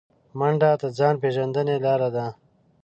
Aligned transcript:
منډه 0.39 0.71
د 0.81 0.83
ځان 0.97 1.15
پیژندنې 1.23 1.75
لاره 1.85 2.09
ده 2.15 2.25